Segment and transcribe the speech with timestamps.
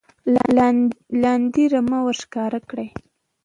[1.23, 2.87] لاندې رمه ور ښکاره کړي